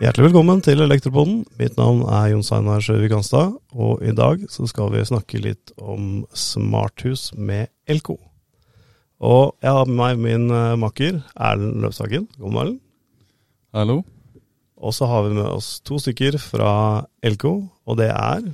[0.00, 1.42] Hjertelig velkommen til Elektropoden.
[1.60, 5.74] Mitt navn er Jon Steinar Sjøvik Hanstad, og i dag så skal vi snakke litt
[5.76, 8.16] om smarthus med Elko.
[9.20, 12.24] Og jeg har med meg min eh, makker Erlend Løvshagen.
[12.40, 12.78] God morgen.
[13.76, 13.98] Hallo.
[14.80, 18.48] Og så har vi med oss to stykker fra Elko, og det er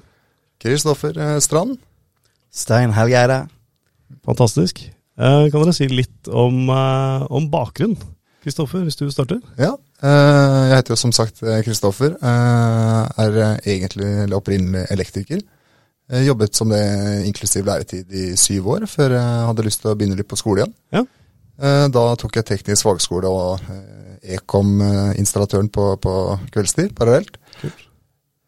[0.58, 1.78] Kristoffer eh, Strand.
[2.50, 3.46] Stein Helgeide.
[4.26, 4.95] fantastisk.
[5.16, 7.96] Eh, Kan dere si litt om, eh, om bakgrunn?
[8.44, 9.40] Kristoffer, hvis du starter.
[9.58, 12.16] Ja, eh, jeg heter jo som sagt Kristoffer.
[12.22, 15.40] Er egentlig opprinnelig elektriker.
[16.08, 19.96] Jeg jobbet som det inklusiv læretid i syv år, før jeg hadde lyst til å
[19.96, 20.74] begynne litt på skole igjen.
[20.92, 21.02] Ja.
[21.88, 23.58] Da tok jeg teknisk fagskole og
[24.22, 26.14] Ekom-installatøren på, på
[26.54, 27.40] kveldstid parallelt.
[27.60, 27.85] Kult.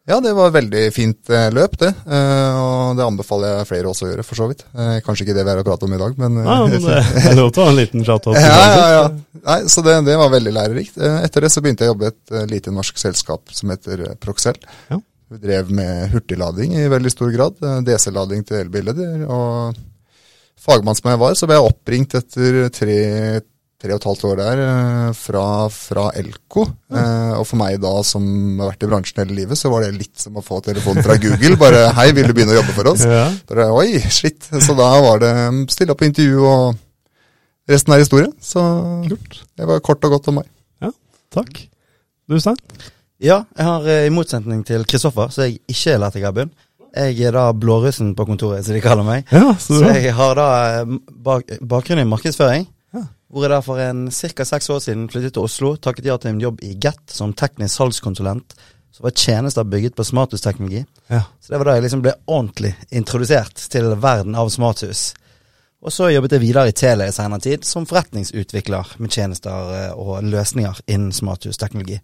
[0.09, 1.91] Ja, det var et veldig fint eh, løp, det.
[2.09, 4.63] Eh, Og det anbefaler jeg flere også å gjøre, for så vidt.
[4.73, 6.87] Eh, Kanskje ikke det vi er å prate om i dag, men Nei, Ja, men
[6.87, 8.39] det er lov til å ha en liten shout-out.
[8.41, 9.03] ja, ja, ja.
[9.45, 10.97] Nei, så det, det var veldig lærerikt.
[11.19, 14.57] Etter det så begynte jeg å jobbe i et lite norsk selskap som heter Proxel.
[14.89, 14.97] Ja.
[15.29, 17.61] Vi drev med hurtiglading i veldig stor grad.
[17.85, 18.97] DC-lading til elbiler.
[19.29, 19.77] Og
[20.59, 22.97] fagmann som jeg var, så ble jeg oppringt etter tre,
[23.79, 26.65] tre og et halvt år der eh, fra, fra Elko.
[26.91, 28.25] Eh, Og for meg da, som
[28.59, 31.15] har vært i bransjen hele livet, så var det litt som å få telefonen fra
[31.21, 31.55] Google.
[31.61, 33.25] Bare 'hei, vil du begynne å jobbe for oss?' Ja.
[33.47, 34.43] Bare, Oi, shit.
[34.51, 36.77] Så da var det mm, stille opp på intervju, og
[37.71, 38.31] resten er historie.
[38.41, 38.59] Så
[39.07, 39.43] Kult.
[39.55, 40.49] det var kort og godt om meg.
[40.83, 40.91] Ja,
[41.31, 41.69] Takk.
[42.29, 42.57] Du, Stein?
[43.19, 46.51] Ja, jeg har eh, i motsetning til Kristoffer, så jeg ikke er i bunn.
[46.95, 49.25] Jeg er da blårussen på kontoret, som de kaller meg.
[49.31, 50.47] Ja, så Så jeg har da
[50.81, 52.67] eh, bak, bakgrunn i markedsføring.
[52.95, 53.05] Ja.
[53.29, 54.45] Hvor jeg der for en ca.
[54.45, 57.75] seks år siden flyttet til Oslo, takket ja til en jobb i Get som teknisk
[57.75, 58.55] salgskonsulent.
[58.91, 60.81] Så var tjenester bygget på smarthusteknologi.
[61.07, 61.21] Ja.
[61.39, 65.11] Så det var da jeg liksom ble ordentlig introdusert til verden av smarthus.
[65.79, 69.91] Og så jobbet jeg videre i Tele i senere tid som forretningsutvikler med tjenester eh,
[69.93, 71.99] og løsninger innen smarthusteknologi.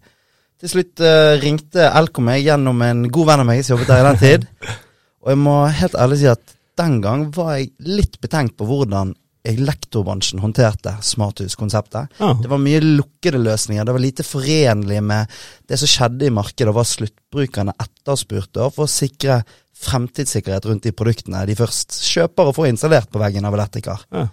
[0.56, 4.00] Til slutt uh, ringte Elko meg gjennom en god venn av meg som jobbet der
[4.00, 4.46] i den tid.
[5.26, 9.12] Og jeg må helt ærlig si at den gang var jeg litt betenkt på hvordan
[9.46, 12.16] elektrobransjen håndterte smarthuskonseptet.
[12.18, 12.32] Ja.
[12.42, 13.84] Det var mye lukkede løsninger.
[13.86, 15.36] Det var lite forenlig med
[15.68, 19.42] det som skjedde i markedet, og hva sluttbrukerne etterspurte for å sikre
[19.76, 24.06] fremtidssikkerhet rundt de produktene de først kjøper og får installert på veggen av elektriker.
[24.14, 24.26] Ja.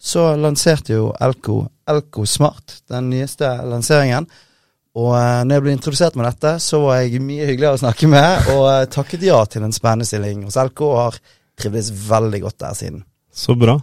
[0.00, 4.28] Så lanserte jo Elko Elko Smart, den nyeste lanseringen.
[5.00, 8.08] Og eh, når jeg ble introdusert med dette, så var jeg mye hyggeligere å snakke
[8.10, 11.20] med, og eh, takket ja til en spennende stilling hos Elko, og har
[11.60, 13.04] trivdes veldig godt der siden.
[13.30, 13.76] Så bra.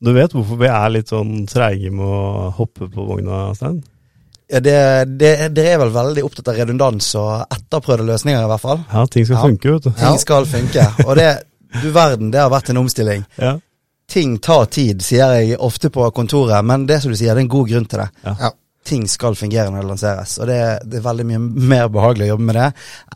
[0.00, 3.78] Du vet hvorfor vi er litt sånn treige med å hoppe på vogna, Stein?
[4.48, 4.74] Ja, det,
[5.20, 8.78] det, Dere er vel veldig opptatt av redundans og etterprøvde løsninger, i hvert fall.
[8.92, 9.42] Ja, ting skal Ja.
[9.44, 9.90] funke, vet du.
[10.00, 10.86] Ting skal funke.
[11.04, 11.26] Og det,
[11.82, 13.24] du verden, det har vært en omstilling.
[13.38, 13.58] Ja.
[14.08, 17.44] Ting tar tid, sier jeg ofte på kontoret, men det som du sier, det er
[17.44, 18.06] en god grunn til det.
[18.24, 18.50] Ja.
[18.88, 21.40] Ting skal fungere når det lanseres, og det, det er veldig mye
[21.72, 22.68] mer behagelig å jobbe med det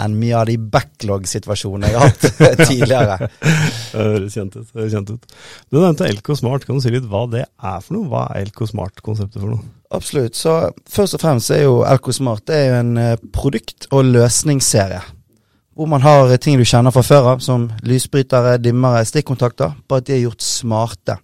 [0.05, 3.17] enn mye av de backlog-situasjonene jeg har hatt tidligere.
[3.41, 4.67] Det høres kjent ut.
[4.77, 5.39] det kjent ut.
[5.73, 6.67] Du nevnte Elko Smart.
[6.69, 8.11] Kan du si litt hva det er for noe?
[8.13, 9.65] Hva er Elko Smart-konseptet for noe?
[9.93, 10.37] Absolutt.
[10.37, 10.59] Så
[10.93, 15.01] først og fremst er jo Elko Smart det er jo en eh, produkt- og løsningsserie.
[15.73, 20.09] Hvor man har ting du kjenner fra før av, som lysbrytere, dimmere, stikkontakter, bare at
[20.11, 21.17] de er gjort smarte.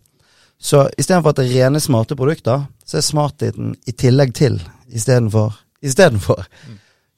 [0.61, 4.59] Så istedenfor at det er rene smarte produkter, så er smartheten i tillegg til
[4.89, 5.55] istedenfor.
[5.85, 6.45] Istedenfor.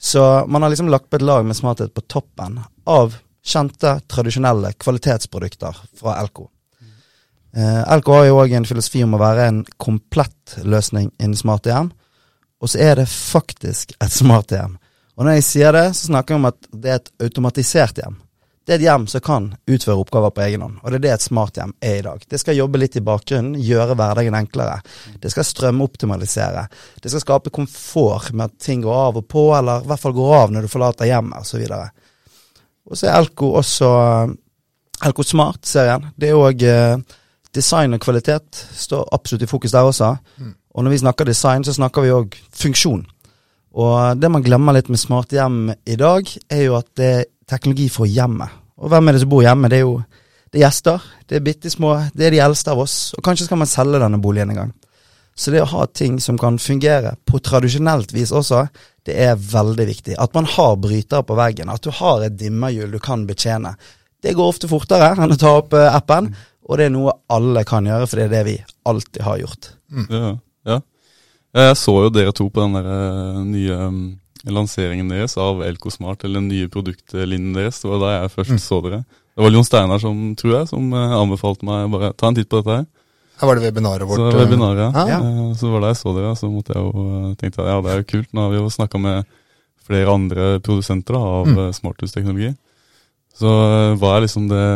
[0.01, 2.59] Så man har liksom lagt på et lag med smarthet på toppen
[2.89, 6.51] av kjente, tradisjonelle kvalitetsprodukter fra Elko.
[7.57, 11.67] Eh, Elko har jo òg en filosofi om å være en komplett løsning innen smart
[11.67, 11.91] hjem.
[12.61, 14.77] Og så er det faktisk et smart hjem.
[15.17, 18.21] Og når jeg sier det, så snakker jeg om at det er et automatisert hjem.
[18.71, 21.11] Det er et hjem som kan utføre oppgaver på egen hånd, og det er det
[21.17, 22.21] et smart hjem er i dag.
[22.31, 24.77] Det skal jobbe litt i bakgrunnen, gjøre hverdagen enklere.
[25.19, 26.63] Det skal strømoptimalisere.
[27.03, 30.15] Det skal skape komfort med at ting går av og på, eller i hvert fall
[30.15, 31.65] går av når du forlater hjemmet, osv.
[32.87, 33.91] Og så er Elko også
[35.11, 36.07] Elko Smart-serien.
[36.15, 36.63] Det er òg
[37.51, 40.13] design og kvalitet står absolutt i fokus der også.
[40.71, 43.03] Og når vi snakker design, så snakker vi òg funksjon.
[43.83, 47.31] Og det man glemmer litt med smarte hjem i dag, er jo at det er
[47.51, 48.60] teknologi for hjemmet.
[48.81, 49.71] Og hvem er det som bor hjemme?
[49.71, 50.01] Det er jo
[50.51, 51.03] det er gjester.
[51.31, 51.95] Det er bitte små.
[52.11, 52.97] Det er de eldste av oss.
[53.15, 54.73] Og kanskje skal man selge denne boligen en gang.
[55.39, 58.65] Så det å ha ting som kan fungere på tradisjonelt vis også,
[59.07, 60.17] det er veldig viktig.
[60.19, 61.71] At man har brytere på veggen.
[61.71, 63.77] At du har et dimmerhjul du kan betjene.
[64.21, 66.29] Det går ofte fortere enn å ta opp eh, appen,
[66.69, 68.57] og det er noe alle kan gjøre, for det er det vi
[68.91, 69.71] alltid har gjort.
[70.11, 70.33] Ja,
[70.69, 70.81] ja.
[71.57, 74.03] Jeg så jo dere to på den der eh, nye um,
[74.49, 77.81] lanseringen deres av Elko Smart, eller den nye produktlinjen deres.
[77.83, 79.03] Det var da jeg først så dere.
[79.37, 82.49] Det var Jon Steinar som, tror jeg, som eh, anbefalte meg bare ta en titt
[82.51, 82.87] på dette her.
[83.41, 84.21] Her var det webinaret vårt.
[84.21, 85.05] Så webinaret, ja.
[85.09, 85.19] Ja.
[85.21, 87.71] Eh, Så var det jeg så dere, og så måtte jeg jo tenke, tenkte jeg,
[87.73, 88.33] ja det er jo kult.
[88.37, 89.31] Nå har vi jo snakka med
[89.91, 91.57] flere andre produsenter da, av Mm.
[91.57, 91.73] mm.
[91.81, 92.51] smarthusteknologi.
[93.41, 94.67] Så eh, hva er liksom det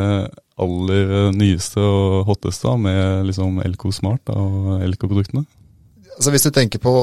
[0.65, 5.45] aller eh, nyeste og hotteste da, med liksom Elko Smart da, og Elko-produktene?
[6.15, 6.95] Altså Hvis du tenker på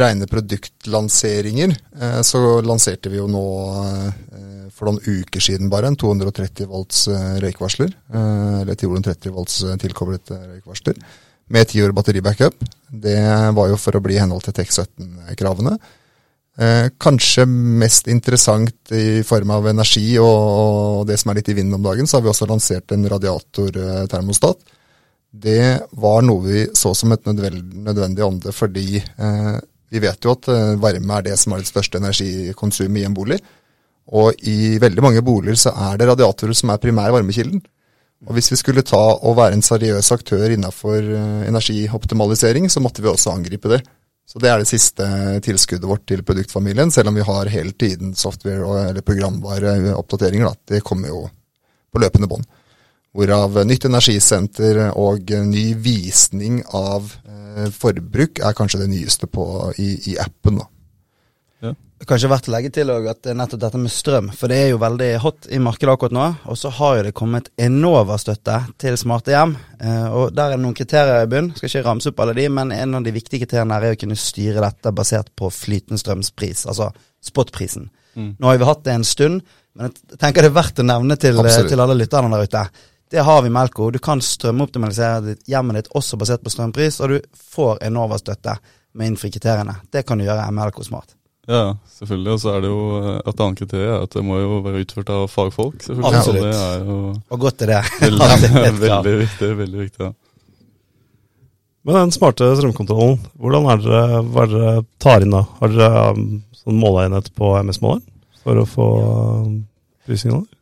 [0.00, 3.44] rene produktlanseringer, eh, så lanserte vi jo nå
[3.84, 7.94] eh, for noen uker siden bare en 230 volts eh, røykvarsler.
[8.62, 11.00] Eller 230 volts tilkoblet røykvarsler.
[11.48, 12.60] Med 10 år batteribackup.
[12.88, 13.16] Det
[13.56, 15.78] var jo for å bli i henhold til TEK17-kravene.
[16.58, 21.76] Eh, kanskje mest interessant i form av energi og det som er litt i vinden
[21.76, 24.64] om dagen, så har vi også lansert en radiatortermostat.
[25.38, 29.56] Det var noe vi så som et nødvendig, ånde, fordi eh,
[29.92, 33.16] vi vet jo at eh, varme er det som har det største energikonsumet i en
[33.16, 33.38] bolig.
[34.18, 37.60] Og i veldig mange boliger så er det radiatorer som er primær varmekilden.
[38.26, 43.04] Og hvis vi skulle ta og være en seriøs aktør innenfor eh, energioptimalisering, så måtte
[43.04, 43.82] vi også angripe det.
[44.28, 45.04] Så det er det siste
[45.44, 50.58] tilskuddet vårt til produktfamilien, selv om vi har hele tiden software- og, eller programvareoppdateringer.
[50.68, 51.22] Det kommer jo
[51.92, 52.44] på løpende bånd.
[53.18, 59.44] Hvorav nytt energisenter og ny visning av eh, forbruk er kanskje det nyeste på,
[59.82, 60.60] i, i appen.
[60.62, 60.68] da.
[62.06, 65.08] Kanskje verdt å legge til at nettopp dette med strøm, for det er jo veldig
[65.18, 66.26] hot i markedet akkurat nå.
[66.52, 69.56] Og så har jo det kommet Enova-støtte til smarte hjem.
[69.82, 71.50] Eh, og der er det noen kriterier i bunn.
[71.58, 74.18] Skal ikke ramse opp alle de, men en av de viktige kriteriene er å kunne
[74.18, 76.92] styre dette basert på flytende strømspris, altså
[77.32, 77.90] spotprisen.
[78.14, 78.30] Mm.
[78.38, 79.42] Nå har vi hatt det en stund,
[79.74, 82.64] men jeg tenker det er verdt å nevne til, til alle lytterne der ute.
[83.10, 83.90] Det har vi i Melko.
[83.94, 87.20] Du kan strømoptimalisere hjemmet ditt også basert på strømpris, og du
[87.54, 88.58] får Enova-støtte
[88.98, 89.78] med innfri kriteriene.
[89.92, 91.14] Det kan du gjøre med Melko Smart.
[91.48, 92.32] Ja, selvfølgelig.
[92.34, 94.82] Og så er det jo eh, et annet kriterium er at det må jo være
[94.84, 95.78] utført av fagfolk.
[95.86, 96.18] selvfølgelig.
[96.18, 96.42] Absolutt.
[96.44, 96.98] Det er jo
[97.32, 97.80] Og godt er det.
[98.02, 99.50] veldig, det veldig viktig.
[99.62, 100.12] veldig viktig, ja.
[101.88, 105.40] Men den smarte strømkontrollen, hvordan er dere, hva er dere tar inn da?
[105.62, 106.26] Har dere um,
[106.58, 108.02] sånn måleenhet på MS-måler
[108.42, 109.64] for å få prisingen
[110.04, 110.48] prissignaler?
[110.52, 110.57] Eh,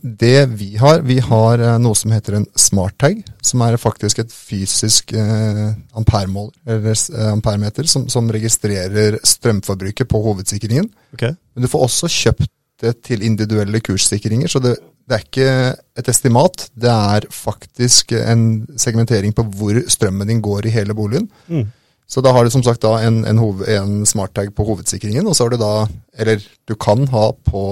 [0.00, 4.32] Det vi har, vi har eh, noe som heter en smarttag, som er faktisk et
[4.32, 10.88] fysisk eh, ampermåler, eller eh, ampermeter, som, som registrerer strømforbruket på hovedsikringen.
[11.12, 11.34] Okay.
[11.52, 12.48] Men du får også kjøpt
[12.80, 15.52] det til individuelle kurssikringer, så det, det er ikke
[16.00, 18.46] et estimat, det er faktisk en
[18.78, 21.28] segmentering på hvor strømmen din går i hele boligen.
[21.48, 21.66] Mm.
[22.08, 25.34] Så da har du som sagt da en, en, hoved, en smarttag på hovedsikringen, og
[25.36, 25.72] så har du da,
[26.16, 27.64] eller du kan ha på,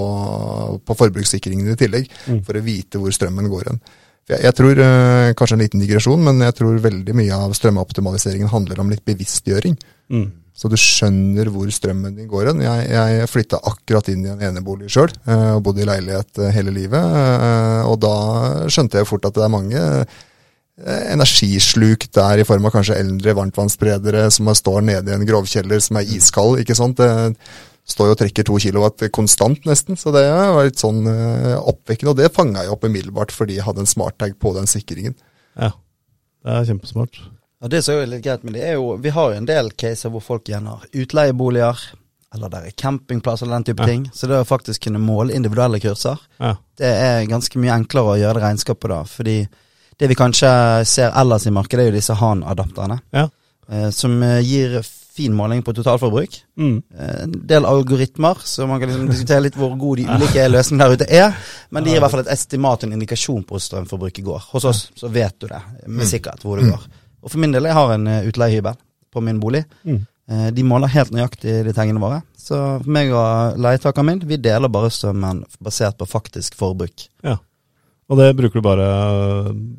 [0.85, 2.43] på forbrukssikringen i tillegg, Mm.
[2.45, 3.79] for å vite hvor strømmen går hen.
[4.29, 8.51] Jeg, jeg tror, øh, kanskje en liten digresjon, men jeg tror veldig mye av strømoptimaliseringen
[8.51, 9.77] handler om litt bevisstgjøring.
[10.11, 10.27] Mm.
[10.57, 12.61] Så du skjønner hvor strømmen din går hen.
[12.65, 16.73] Jeg, jeg flytta akkurat inn i en enebolig sjøl, og bodde i leilighet eh, hele
[16.73, 16.97] livet.
[16.97, 18.13] Øh, Og da
[18.69, 20.17] skjønte jeg fort at det er mange eh,
[20.85, 25.97] energisluk der, i form av kanskje eldre varmtvannsspredere som står nede i en grovkjeller som
[25.97, 26.59] er iskald.
[26.61, 26.97] ikke sant?
[27.01, 27.35] Det
[27.87, 29.97] står jo og trekker to kilowatt konstant, nesten.
[29.97, 32.11] Så det var litt sånn eh, oppvekkende.
[32.13, 35.15] Og det fanga jeg opp umiddelbart fordi jeg hadde en smarttag på den sikringen.
[35.57, 35.71] Ja,
[36.45, 37.21] det er kjempesmart.
[37.61, 39.71] Ja, Det som er litt greit med det, er jo Vi har jo en del
[39.73, 41.79] caser hvor folk igjen har utleieboliger,
[42.35, 43.87] eller der er campingplasser eller den type Ja.
[43.87, 44.03] ting.
[44.13, 48.19] Så det å faktisk kunne måle individuelle kurser, Ja, det er ganske mye enklere å
[48.19, 49.03] gjøre det regnskapet da.
[49.09, 49.47] Fordi
[49.99, 50.49] det vi kanskje
[50.85, 52.99] ser ellers i markedet, er jo disse HAN-adapterne.
[53.15, 53.27] Ja.
[53.69, 54.77] Eh, som eh, gir
[55.17, 56.35] fin måling på totalforbruk.
[56.57, 56.75] mm.
[56.99, 60.85] Eh, En del algoritmer, så man kan liksom diskutere litt hvor gode de ulike løsningene
[60.85, 61.33] der ute er.
[61.71, 64.45] Men de gir i hvert fall et estimat og en indikasjon på hvor strømforbruket går.
[64.53, 66.85] Hos oss så vet du det med sikkerhet hvor det går.
[67.23, 68.77] Og for min del, jeg har en eh, utleiehybel
[69.11, 69.63] på min bolig.
[69.83, 70.05] Mm.
[70.53, 72.17] De måler helt nøyaktig de tingene våre.
[72.35, 77.05] Så meg og leietakeren min, vi deler bare strømmen basert på faktisk forbruk.
[78.07, 78.87] Og det bruker du bare,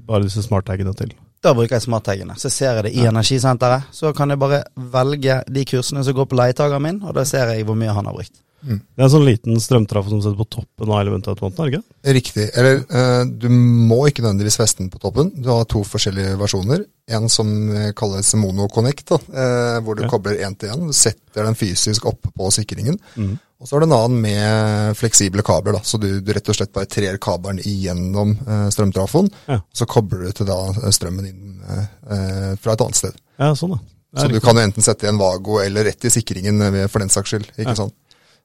[0.08, 1.14] bare disse smarttagene til.
[1.44, 2.34] Da bruker jeg smarttagene.
[2.36, 3.88] Så ser jeg det i energisenteret.
[3.94, 7.54] Så kan jeg bare velge de kursene som går på leietageren min, og da ser
[7.54, 8.34] jeg hvor mye han har brukt.
[8.60, 12.12] Det er en sånn liten strømtraff som setter på toppen av elementautomaten, er det ikke?
[12.18, 12.46] Riktig.
[12.58, 15.30] Eller eh, du må ikke nødvendigvis feste den på toppen.
[15.38, 16.82] Du har to forskjellige versjoner.
[17.14, 20.10] En som eh, kalles MonoConnect, da, eh, hvor du okay.
[20.16, 20.88] kobler én til én.
[20.90, 22.98] Du setter den fysisk oppe på sikringen.
[23.14, 23.36] Mm.
[23.58, 26.54] Og så har du en annen med fleksible kabler, da, så du, du rett og
[26.58, 29.30] slett bare trer kabelen igjennom eh, strømtrafoen.
[29.50, 29.60] Ja.
[29.74, 33.18] Så kobler du til da eh, strømmen inn eh, fra et annet sted.
[33.38, 33.80] Ja, sånn da.
[34.08, 34.46] Det er Så du riktig.
[34.46, 37.50] kan jo enten sette i en Vago eller rett i sikringen for den saks skyld.
[37.58, 37.80] ikke Ja.
[37.82, 37.94] sant?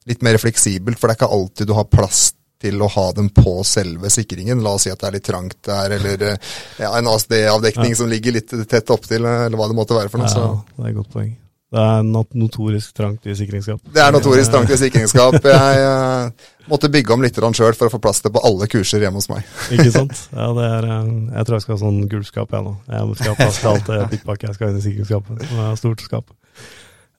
[0.06, 2.32] Litt mer fleksibelt, for det er ikke alltid du har plass
[2.64, 4.62] til å ha den på selve sikringen.
[4.64, 7.98] La oss si at det er litt trangt der, eller eh, ja, en ASD-avdekning Ja.
[7.98, 10.30] som ligger litt tett opptil, eh, eller hva det måtte være for noe.
[10.30, 11.32] Ja, Så det er et godt poeng.
[11.74, 12.04] Det er
[12.38, 13.80] notorisk trangt i sikringsskap.
[13.92, 15.40] Det er notorisk trangt i sikringsskap.
[15.42, 19.02] Jeg eh, måtte bygge om litt sjøl for å få plass til på alle kurser
[19.02, 19.42] hjemme hos meg.
[19.74, 20.14] Ikke sant?
[20.30, 20.88] Ja, det er,
[21.34, 22.76] jeg tror jeg skal ha sånn gulvskap, jeg nå.
[22.86, 25.44] Jeg skal ha plass til alt det pikkpakket jeg skal ha inn i sikringsskapet.
[25.50, 26.32] Det er stort skap.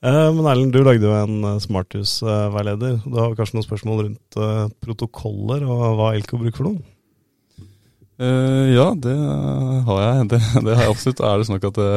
[0.06, 1.62] Eh, men Erlend, du lagde jo en smarthusveileder.
[1.66, 2.98] smarthus-veileder.
[3.06, 6.84] Du har kanskje noen spørsmål rundt eh, protokoller og hva Elko bruker for noen?
[8.16, 9.16] Uh, ja, det
[9.90, 10.28] har jeg.
[10.32, 11.20] Det, det har jeg absolutt.
[11.20, 11.90] Er det sånn at det,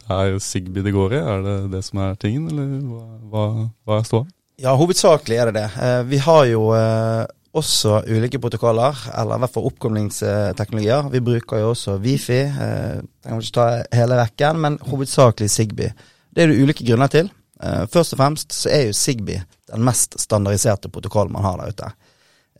[0.00, 1.20] det er Sigby det går i?
[1.20, 3.44] Er det det som er tingen, eller hva, hva,
[3.84, 4.24] hva er ståa?
[4.62, 5.66] Ja, hovedsakelig er det det.
[5.76, 11.10] Uh, vi har jo uh, også ulike protokoller, eller i hvert fall oppkomlingsteknologier.
[11.12, 12.40] Vi bruker jo også Wifi.
[12.40, 15.90] Eh, jeg kan ikke ta hele rekken, men hovedsakelig Sigby.
[16.34, 17.30] Det er det ulike grunner til.
[17.62, 19.38] Eh, først og fremst så er jo Sigby
[19.70, 21.90] den mest standardiserte protokollen man har der ute.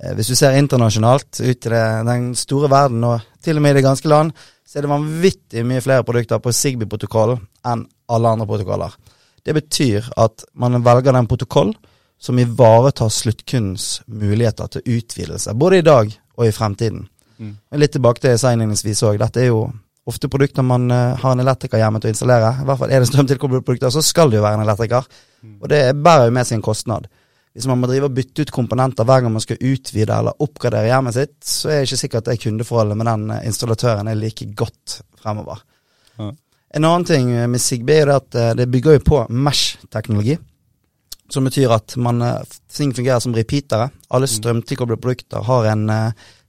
[0.00, 1.72] Eh, hvis du ser internasjonalt ut i
[2.08, 4.32] den store verden, og til og med i det ganske land,
[4.64, 8.94] så er det vanvittig mye flere produkter på Sigby-protokollen enn alle andre protokoller.
[9.44, 11.74] Det betyr at man velger den protokoll
[12.18, 17.08] som ivaretar sluttkundens muligheter til utvidelse, både i dag og i fremtiden.
[17.38, 17.56] Mm.
[17.76, 19.18] Litt tilbake til jeg sa innledningsvis òg.
[19.20, 19.66] Dette er jo
[20.06, 22.50] ofte produkter man uh, har en elektriker hjemme til å installere.
[22.60, 25.06] I hvert fall er det strømtilkoblede produkter, så skal det jo være en elektriker.
[25.44, 25.58] Mm.
[25.62, 27.08] Og det bærer jo med en kostnad.
[27.54, 30.90] Hvis man må drive og bytte ut komponenter hver gang man skal utvide eller oppgradere
[30.90, 34.18] hjemmet sitt, så er det ikke sikkert at det kundeforholdet med den eh, installatøren er
[34.18, 35.62] like godt fremover.
[36.18, 36.32] Ja.
[36.74, 40.34] En annen ting med Sigby er at eh, det bygger jo på Mesh-teknologi.
[41.30, 42.20] Som betyr at man,
[42.68, 43.86] ting fungerer som repeatere.
[44.12, 45.86] Alle strømtilkoblede produkter har en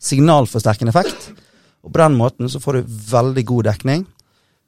[0.04, 1.30] signalforsterkende effekt.
[1.86, 4.06] Og på den måten så får du veldig god dekning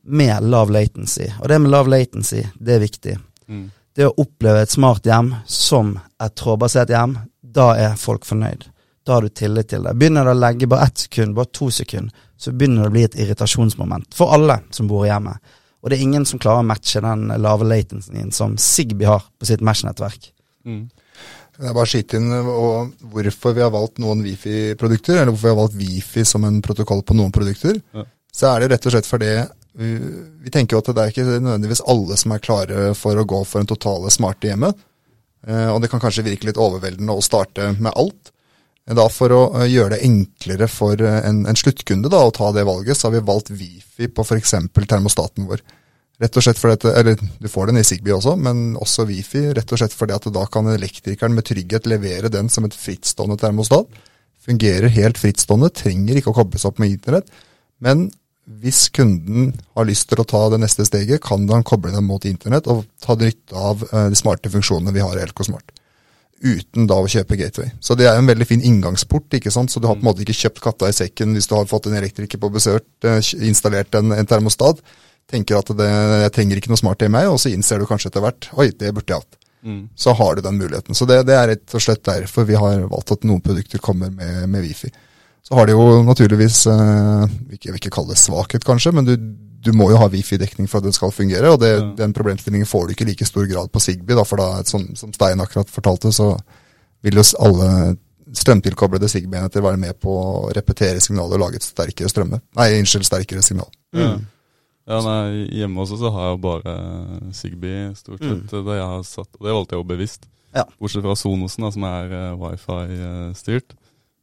[0.07, 1.27] med lav latency.
[1.41, 3.17] Og det med lav latency, det er viktig.
[3.47, 3.65] Mm.
[3.97, 8.67] Det å oppleve et smart hjem som et trådbasert hjem, da er folk fornøyd.
[9.07, 9.95] Da har du tillit til det.
[9.97, 13.05] Begynner det å legge bare ett sekund, bare to sekunder, så begynner det å bli
[13.07, 15.33] et irritasjonsmoment for alle som bor hjemme.
[15.81, 19.47] Og det er ingen som klarer å matche den lave latencyen som Sigby har på
[19.49, 20.29] sitt Mesh-nettverk.
[20.67, 20.89] Mm.
[21.57, 25.61] Jeg bare skyte inn og hvorfor vi har valgt noen Wifi-produkter, eller hvorfor vi har
[25.61, 27.79] valgt Wifi som en protokoll på noen produkter.
[27.95, 28.05] Ja.
[28.33, 29.31] Så er det rett og slett fordi
[29.77, 29.89] vi,
[30.45, 33.41] vi tenker jo at det er ikke nødvendigvis alle som er klare for å gå
[33.45, 34.71] for en totale smarte hjemme.
[35.47, 38.33] Eh, og det kan kanskje virke litt overveldende å starte med alt.
[38.87, 42.53] Da For å eh, gjøre det enklere for eh, en, en sluttkunde da, å ta
[42.55, 44.55] det valget, så har vi valgt Wifi på f.eks.
[44.77, 45.63] termostaten vår.
[46.17, 49.43] Rett og slett fordi at, eller Du får den i Sigby også, men også Wifi.
[49.53, 53.37] Rett og slett fordi at da kan elektrikeren med trygghet levere den som et frittstående
[53.41, 53.89] termostat.
[54.47, 57.29] Fungerer helt frittstående, trenger ikke å kobles opp med internett.
[57.83, 58.07] Men
[58.47, 62.23] hvis kunden har lyst til å ta det neste steget, kan han koble den mot
[62.25, 65.73] internett og ta nytte av eh, de smarte funksjonene vi har i LK Smart.
[66.37, 67.73] Uten da å kjøpe gateway.
[67.81, 69.33] Så det er en veldig fin inngangsport.
[69.33, 69.73] ikke sant?
[69.73, 71.89] Så du har på en måte ikke kjøpt katta i sekken hvis du har fått
[71.89, 73.19] en elektriker på besøk, eh,
[73.49, 74.79] installert en, en termostat.
[75.27, 75.87] Tenker at det,
[76.23, 78.69] jeg trenger ikke noe smart i meg, og så innser du kanskje etter hvert oi,
[78.71, 79.37] det burde jeg hatt.
[79.67, 79.81] Mm.
[79.99, 80.95] Så har du den muligheten.
[80.95, 84.09] Så det, det er rett og slett derfor vi har valgt at noen produkter kommer
[84.13, 84.87] med, med Wifi.
[85.43, 89.05] Så har de jo naturligvis, eh, ikke- jeg vil ikke kalle det svakhet kanskje, men
[89.07, 91.51] du, du må jo ha Wifi-dekning for at den skal fungere.
[91.51, 91.91] Og det, Ja.
[92.05, 94.87] den problemstillingen får du ikke i like stor grad på Sigby, da, for da, som,
[94.95, 96.37] som Stein akkurat fortalte, så
[97.03, 97.97] vil jo alle
[98.35, 102.39] strømtilkoblede Sigby-enheter være med på å repetere signalet og lage et sterkere strømme.
[102.59, 103.67] Nei, unnskyld, sterkere signal.
[103.95, 104.15] Ja.
[104.87, 106.73] Ja, nei, hjemme også så har jeg jo bare
[107.35, 108.47] Zigbee, stort sett.
[108.53, 110.27] Det jeg har satt, og det valgte jeg jo bevisst.
[110.55, 110.63] Ja.
[110.79, 113.75] Bortsett fra Sonosen, da, som er uh, wifi-styrt.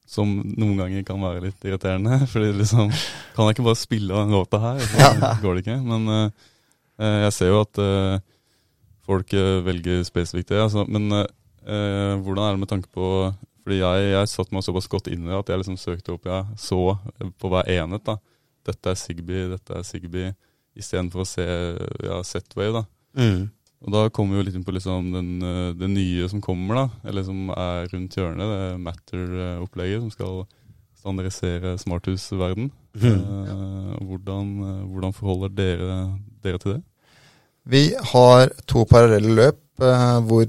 [0.09, 2.19] Som noen ganger kan være litt irriterende.
[2.33, 2.91] Fordi liksom
[3.37, 4.81] Kan jeg ikke bare spille den låta her?
[4.85, 5.79] Så går det ikke.
[5.85, 6.47] Men eh,
[7.01, 8.19] eh, jeg ser jo at uh,
[9.09, 10.61] folk eh, velger spesifikt det.
[10.65, 11.27] Altså, men eh,
[11.67, 13.09] eh, hvordan er det med tanke på
[13.65, 16.27] Fordi jeg, jeg satt meg såpass godt inn i det at jeg liksom søkte opp
[16.29, 16.81] Jeg så
[17.21, 18.05] eh, på hver enhet.
[18.05, 18.19] da
[18.69, 20.35] Dette er Zigbee, dette er Zigbee.
[20.77, 22.73] Istedenfor å se ja, Z-Wave.
[22.81, 23.49] da Mm.
[23.85, 26.75] og da kommer vi jo litt inn på liksom den, eh, det nye som kommer,
[26.75, 26.89] da.
[27.09, 28.43] Eller som er rundt hjørnet.
[28.43, 30.47] Det Matter-opplegget som skal
[30.99, 32.73] standardisere smarthusverden.
[32.95, 36.83] Eh, hvordan, eh, hvordan forholder dere dere til det?
[37.67, 40.47] Vi har to parallelle løp hvor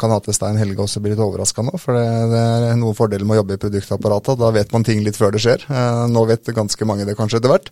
[0.00, 1.74] Kanate Stein Helge også blir litt overraska nå.
[1.80, 4.40] For det, er noen fordeler med å jobbe i produktapparatet.
[4.40, 5.66] Da vet man ting litt før det skjer.
[5.68, 7.68] Eh, nå vet ganske mange det kanskje etter hvert.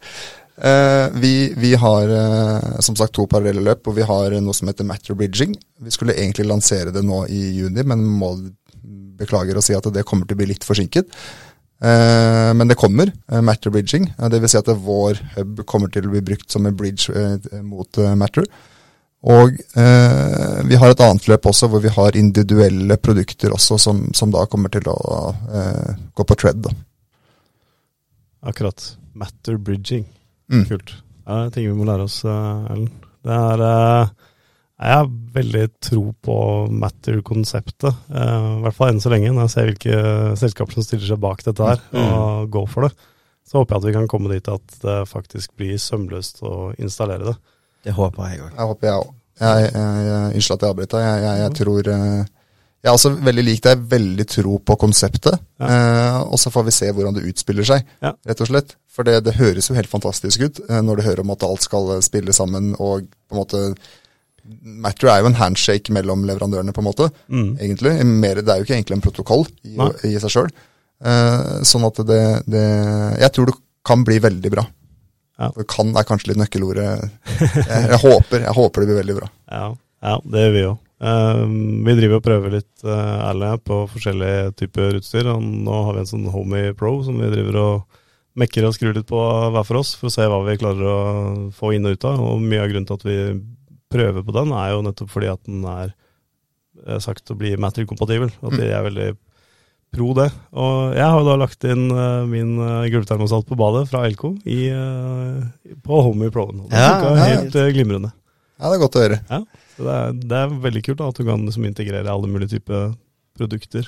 [0.60, 4.68] Eh, vi, vi har eh, som sagt to parallelle løp, og vi har noe som
[4.68, 5.56] heter Matter Bridging.
[5.80, 8.34] Vi skulle egentlig lansere det nå i juni, men må
[9.20, 11.08] beklager å si at det kommer til å bli litt forsinket.
[11.80, 14.12] Eh, men det kommer, eh, Matter Bridging.
[14.18, 17.62] Eh, vil si at vår hub kommer til å bli brukt som en bridge eh,
[17.62, 18.44] mot eh, Matter.
[19.22, 24.06] Og eh, vi har et annet løp også hvor vi har individuelle produkter også som,
[24.16, 26.62] som da kommer til å eh, gå på tread.
[26.64, 26.72] Da.
[28.48, 28.96] Akkurat.
[29.12, 30.06] Matter bridging.
[30.52, 30.64] Mm.
[30.70, 30.94] Kult.
[31.26, 32.88] Det er ting vi må lære oss, eh, Ellen.
[33.20, 34.08] Det er, eh,
[34.80, 36.34] Jeg har veldig tro på
[36.72, 39.28] Matter-konseptet, eh, i hvert fall enn så lenge.
[39.28, 42.08] Når jeg ser hvilke selskaper som stiller seg bak dette her, Mm.
[42.16, 42.92] og går for det.
[43.46, 47.26] Så håper jeg at vi kan komme dit at det faktisk blir sømløst å installere
[47.26, 47.36] det.
[47.84, 48.50] Det håper jeg òg.
[48.56, 49.14] Jeg håper jeg òg.
[49.40, 51.00] Unnskyld at jeg avbryter.
[51.04, 52.24] Jeg, jeg, jeg tror eh,
[52.80, 55.38] Jeg er også veldig lik deg, veldig tro på konseptet.
[55.60, 58.12] Eh, og så får vi se hvordan det utspiller seg, Ja.
[58.28, 58.76] rett og slett.
[58.90, 61.62] For det, det høres jo helt fantastisk ut eh, når du hører om at alt
[61.64, 63.64] skal eh, spille sammen og på en måte
[64.64, 67.06] Matter er jo en handshake mellom leverandørene, på en måte.
[67.28, 67.50] Mm.
[67.60, 67.92] egentlig.
[68.08, 69.76] Mer, det er jo ikke egentlig en protokoll i,
[70.08, 70.48] i seg sjøl.
[71.68, 72.64] sånn at det, det
[73.20, 73.54] Jeg tror det
[73.86, 74.64] kan bli veldig bra.
[75.40, 75.48] Ja.
[75.56, 76.86] For kan er kanskje litt nøkkelordet.
[77.40, 79.28] Jeg, jeg, håper, jeg håper det blir veldig bra.
[79.48, 79.66] Ja,
[80.04, 80.82] ja det gjør vi òg.
[81.86, 85.30] vi driver og prøver litt uh, ærlig på forskjellige typer utstyr.
[85.32, 88.02] Og nå har vi en sånn Homie Pro som vi driver og
[88.40, 91.00] mekker og skrur litt på hver for oss, for å se hva vi klarer å
[91.56, 92.20] få inn og ut av.
[92.20, 93.18] Og mye av grunnen til at vi
[93.90, 95.90] prøver på den, er jo nettopp fordi at den er
[96.86, 98.30] eh, sagt å bli Matter-kompatibel.
[98.44, 99.08] At de er veldig
[99.94, 100.28] pro det.
[100.54, 104.68] Og jeg har da lagt inn uh, min uh, gulvtermosalt på badet fra Elko i,
[104.70, 106.64] eh, på Homey Proven.
[106.70, 107.28] Det Ja, funka ja.
[107.34, 108.12] helt glimrende.
[108.60, 109.20] Ja, det er godt å høre.
[109.30, 109.40] Ja,
[109.76, 112.52] så det er, det er veldig kult da, at du kan liksom integrere alle mulige
[112.58, 112.90] typer
[113.40, 113.86] produkter,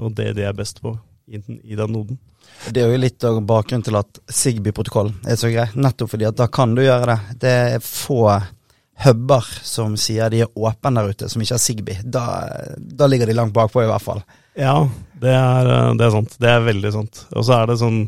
[0.00, 0.94] og det de er best på
[1.28, 2.16] i, den- i den noden.
[2.72, 5.66] Det er jo litt av bakgrunnen til at Sigby-protokollen er så grei.
[5.76, 7.38] Nettopp fordi at da kan du gjøre det.
[7.42, 8.22] Det er få
[9.04, 11.96] huber som sier de er åpne der ute, som ikke har Sigby.
[12.02, 12.22] Da,
[12.78, 14.22] da ligger de langt bakpå, i hvert fall.
[14.56, 14.76] Ja,
[15.20, 16.38] det er, eh, det er sant.
[16.40, 17.26] Det er veldig sant.
[17.36, 18.06] Og så er det sånn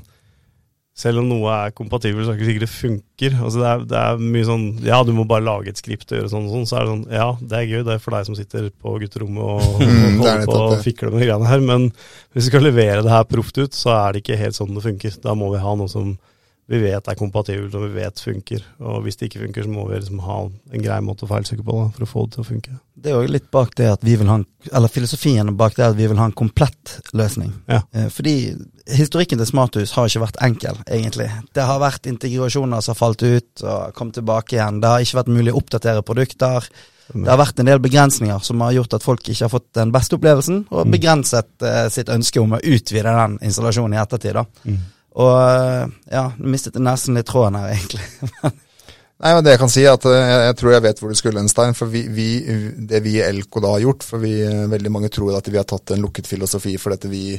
[0.98, 3.34] selv om noe er kompatibelt, så er det ikke sikkert det funker.
[3.38, 6.18] Altså det, er, det er mye sånn Ja, du må bare lage et skript og
[6.18, 6.66] gjøre sånn og sånn.
[6.66, 8.96] Så er det sånn Ja, det er gøy, det er for deg som sitter på
[9.04, 9.84] gutterommet og,
[10.18, 11.62] og holder på fikler med de greiene her.
[11.70, 11.86] Men
[12.32, 14.82] hvis vi skal levere det her proft ut, så er det ikke helt sånn det
[14.88, 15.20] funker.
[15.22, 16.16] Da må vi ha noe som
[16.68, 18.64] vi vet er kompatibelt og vi vet funker.
[18.84, 20.34] Og hvis det ikke funker, så må vi liksom ha
[20.72, 22.74] en grei måte å feilsøke på da, for å få det til å funke.
[22.98, 25.86] Det er jo litt bak det at vi vil ha en, eller filosofien bak det
[25.86, 27.54] at vi vil ha en komplett løsning.
[27.70, 27.80] Ja.
[27.94, 28.34] Eh, Fordi
[28.98, 31.30] historikken til Smarthus har ikke vært enkel, egentlig.
[31.56, 34.82] Det har vært integrasjoner som har falt ut og kommet tilbake igjen.
[34.84, 36.68] Det har ikke vært mulig å oppdatere produkter.
[37.14, 39.88] Det har vært en del begrensninger som har gjort at folk ikke har fått den
[39.94, 40.92] beste opplevelsen, og Mm.
[40.92, 44.34] begrenset eh, sitt ønske om å utvide den installasjonen i ettertid.
[44.36, 44.44] da.
[44.68, 44.82] Mm.
[45.18, 48.04] Og eh, ja, mistet nesten litt tråden her, egentlig.
[49.18, 51.10] Nei, men det Jeg kan si er at eh, jeg, jeg tror jeg vet hvor
[51.10, 51.74] du skulle hen, Stein.
[51.78, 52.28] For vi, vi,
[52.90, 55.58] det vi i Elko da har gjort For vi, eh, veldig mange tror at vi
[55.58, 57.32] har tatt en lukket filosofi for dette vi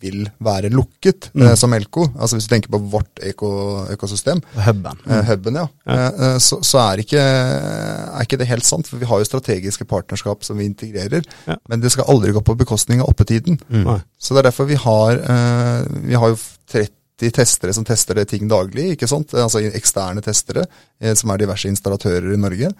[0.00, 1.42] vil være lukket Mm.
[1.46, 2.06] eh, som Elko.
[2.18, 4.98] Altså Hvis du tenker på vårt eko, økosystem, Og huben.
[5.08, 5.94] eh, Hubben, ja, Ja.
[5.94, 8.86] eh, eh, så, så er, ikke, er ikke det helt sant.
[8.88, 11.24] For vi har jo strategiske partnerskap som vi integrerer.
[11.46, 11.56] Ja.
[11.68, 13.58] Men det skal aldri gå på bekostning av oppetiden.
[13.70, 14.00] Mm.
[14.18, 16.38] Så det er derfor vi har eh, Vi har jo
[16.70, 19.34] 30 testere som tester det ting daglig, ikke sant?
[19.36, 20.64] Altså eksterne testere,
[21.00, 22.70] eh, som er diverse installatører i Norge.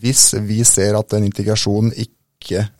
[0.00, 2.14] Hvis vi ser at en integrasjon ikke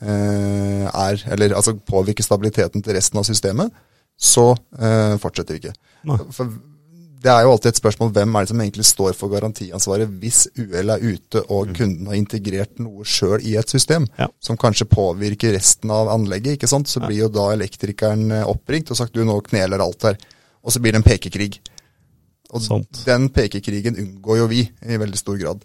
[0.03, 3.73] eh, er Eller altså påvirker stabiliteten til resten av systemet,
[4.19, 5.75] så eh, fortsetter vi ikke.
[6.09, 6.19] Nei.
[6.35, 6.51] For
[7.19, 10.45] det er jo alltid et spørsmål hvem er det som egentlig står for garantiansvaret hvis
[10.55, 14.21] UL er ute og kunden har integrert noe sjøl i et system Mm.
[14.23, 14.29] Ja.
[14.41, 16.55] som kanskje påvirker resten av anlegget.
[16.59, 16.87] ikke sant?
[16.89, 20.17] Så blir jo da elektrikeren eh, oppringt og sagt du, nå kneler alt her.
[20.63, 21.59] Og så blir det en pekekrig.
[22.55, 23.03] Og Sånt.
[23.05, 25.65] den pekekrigen unngår jo vi i veldig stor grad.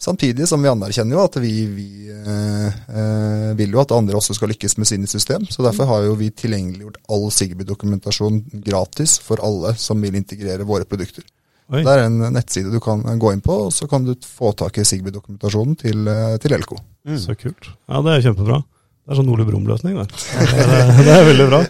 [0.00, 4.34] Samtidig som vi anerkjenner jo at vi, vi eh, eh, vil jo at andre også
[4.36, 5.46] skal lykkes med sine system.
[5.48, 10.88] Så derfor har jo vi tilgjengeliggjort all Sigby-dokumentasjon gratis for alle som vil integrere våre
[10.88, 11.24] produkter.
[11.72, 11.80] Oi.
[11.80, 14.76] Det er en nettside du kan gå inn på, og så kan du få tak
[14.82, 16.76] i Sigby-dokumentasjonen til, eh, til Elko.
[17.08, 17.18] Mm.
[17.22, 17.70] Så kult.
[17.88, 18.60] Ja, det er kjempebra.
[19.04, 20.08] Det er sånn Ole Brumm-løsning det.
[20.52, 21.64] Det er, det er veldig bra.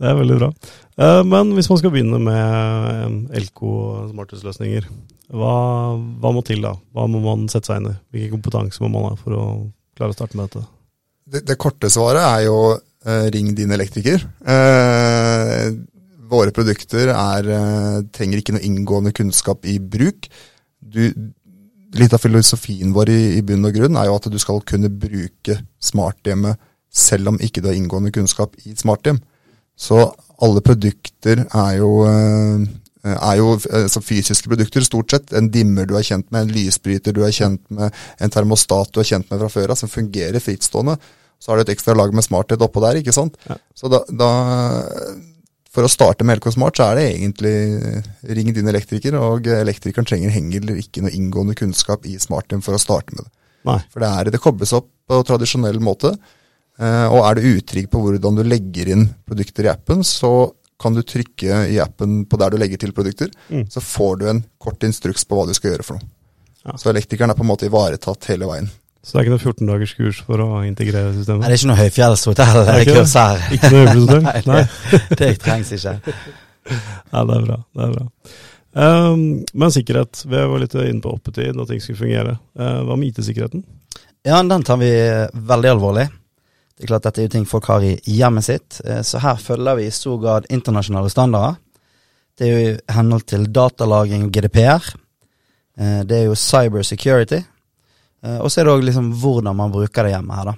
[0.00, 0.50] Det er veldig bra.
[0.96, 3.72] Eh, Men hvis man skal begynne med en Elko
[4.10, 4.88] smarthusløsninger,
[5.30, 5.54] hva,
[6.20, 6.74] hva må til da?
[6.96, 7.96] Hva må man sette seg inn i?
[8.14, 9.44] Hvilken kompetanse må man ha for å
[9.98, 10.64] klare å starte med dette?
[11.30, 14.24] Det, det korte svaret er jo eh, ring din elektriker.
[14.40, 15.68] Eh,
[16.30, 20.30] våre produkter er, eh, trenger ikke noe inngående kunnskap i bruk.
[20.80, 21.02] Du,
[22.00, 24.90] litt av filosofien vår i, i bunn og grunn er jo at du skal kunne
[24.90, 26.58] bruke smarthjemmet
[26.90, 29.20] selv om ikke du har inngående kunnskap i smarthjem.
[29.80, 30.02] Så
[30.44, 35.32] alle produkter er jo, eh, er jo altså fysiske produkter, stort sett.
[35.36, 39.00] En dimmer du er kjent med, en lysbryter du er kjent med, en termostat du
[39.00, 40.98] er kjent med fra før av, som fungerer frittstående.
[41.40, 43.40] Så har du et ekstra lag med smarthet oppå der, ikke sant.
[43.48, 43.56] Ja.
[43.74, 44.30] Så da, da
[45.70, 49.46] For å starte med LK Smart, så er det egentlig eh, ring din elektriker, og
[49.46, 53.30] elektrikeren trenger henger ikke noe inngående kunnskap i smarthjem for å starte med det.
[53.68, 53.78] Nei.
[53.92, 56.10] For det, er, det kobles opp på tradisjonell måte.
[56.80, 60.96] Eh, og er du utrygg på hvordan du legger inn produkter i appen, så kan
[60.96, 63.28] du trykke i appen på der du legger til produkter.
[63.52, 63.66] Mm.
[63.68, 66.08] Så får du en kort instruks på hva du skal gjøre for noe.
[66.64, 66.76] Ja.
[66.80, 68.68] Så elektrikeren er på en måte ivaretatt hele veien.
[69.00, 71.40] Så det er ikke noe 14 dagers kurs for å integrere systemet?
[71.40, 73.44] Nei, det er ikke noe høyfjellshotell Er det ikke kurs her.
[73.56, 74.24] Ikke noe høyfjellshotell?
[74.28, 74.62] Nei, Nei.
[74.92, 75.94] det, det trengs ikke.
[77.12, 77.58] Nei, det er bra.
[77.76, 78.06] Det er bra.
[78.70, 79.22] Um,
[79.64, 80.24] men sikkerhet.
[80.28, 82.36] Vi var litt inne på oppetid når ting skulle fungere.
[82.60, 83.64] Uh, hva med IT-sikkerheten?
[84.28, 84.92] Ja, den tar vi
[85.32, 86.10] veldig alvorlig.
[86.80, 89.36] Det er klart Dette er jo ting folk har i hjemmet sitt, eh, så her
[89.36, 91.58] følger vi i stor grad internasjonale standarder.
[92.40, 94.86] Det er jo i henhold til datalagring og GDPR.
[95.78, 97.42] Eh, Det er jo cyber security.
[98.24, 100.54] Eh, Og så er det òg liksom hvordan man bruker det hjemme her, da.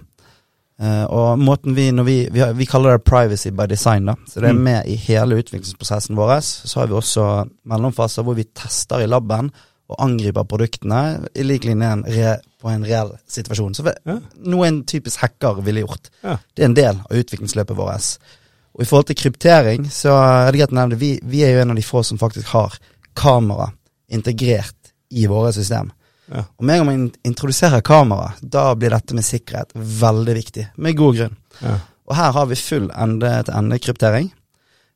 [1.11, 4.15] Og måten vi, vi, vi, har, vi kaller det privacy by design, da.
[4.27, 4.63] Så det er Mm.
[4.65, 6.41] med i hele utviklingsprosessen vår.
[6.41, 9.51] Så har vi også mellomfaser hvor vi tester i laben
[9.93, 11.03] og angriper produktene
[11.37, 13.75] i lik linje på en reell situasjon.
[13.77, 14.19] Så Ja.
[14.45, 16.11] noe en typisk hacker ville gjort.
[16.23, 16.39] Ja.
[16.55, 18.19] Det er en del av utviklingsløpet vårt.
[18.75, 21.61] Og i forhold til kryptering, så er det greit å nevne vi, vi er jo
[21.61, 22.79] en av de få som faktisk har
[23.15, 23.73] kamera
[24.09, 25.93] integrert i våre system.
[26.33, 26.45] Ja.
[26.59, 30.69] Og med en gang man introduserer kamera, da blir dette med sikkerhet veldig viktig.
[30.77, 31.37] Med god grunn.
[31.61, 31.79] Ja.
[32.09, 34.31] Og her har vi full ende-til-ende-kryptering.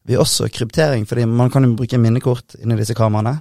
[0.07, 3.41] Vi har også kryptering fordi man kan jo bruke minnekort inni disse kameraene.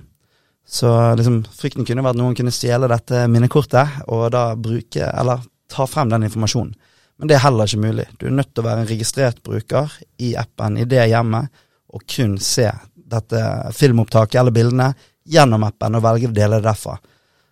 [0.67, 5.43] Så liksom, frykten kunne vært at noen kunne stjele dette minnekortet, og da bruke, eller
[5.71, 6.73] ta frem den informasjonen.
[7.15, 8.05] Men det er heller ikke mulig.
[8.19, 11.63] Du er nødt til å være en registrert bruker i appen i det hjemmet,
[11.95, 12.67] og kun se
[13.05, 13.41] dette
[13.77, 14.89] filmopptaket eller bildene
[15.29, 16.97] gjennom appen, og velge å dele det derfra.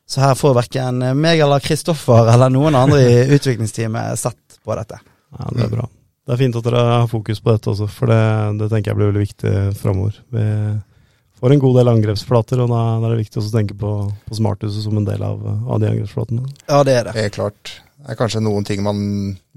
[0.10, 5.00] Så her får verken meg eller Kristoffer eller noen andre i utviklingsteamet sett på dette.
[5.38, 5.88] Ja, det er bra.
[6.24, 8.20] Det er fint at dere har fokus på dette også, for det,
[8.60, 10.20] det tenker jeg blir veldig viktig framover.
[11.44, 13.90] Får en god del angrepsflater, og da, da er det viktig også å tenke på,
[14.30, 16.46] på smarthuset som en del av, av de angrepsflatene.
[16.70, 17.16] Ja, det er det.
[17.20, 17.74] Helt klart.
[18.04, 19.02] Det er kanskje noen ting man